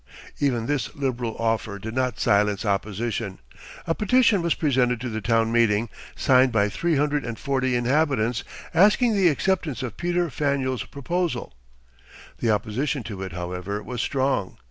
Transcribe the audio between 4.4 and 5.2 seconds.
was presented to